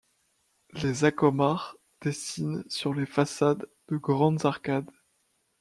[0.73, 4.89] Les zakomars dessinent sur les façades de grandes arcades.